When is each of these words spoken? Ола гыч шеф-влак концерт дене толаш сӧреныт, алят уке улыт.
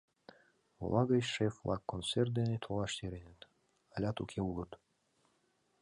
Ола 0.83 1.01
гыч 1.11 1.25
шеф-влак 1.35 1.83
концерт 1.91 2.31
дене 2.39 2.55
толаш 2.63 2.91
сӧреныт, 2.97 3.41
алят 3.95 4.17
уке 4.23 4.39
улыт. 4.49 4.71